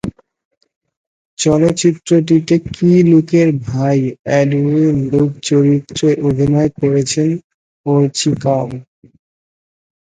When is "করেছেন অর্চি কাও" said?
6.79-8.67